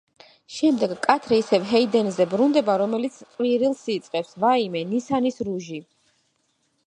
[0.53, 5.81] შემდეგ კადრი ისევ ჰეიდენზე ბრუნდება, რომელიც ყვირილს იწყებს: „ვაიმე, ნისანის რუჟი!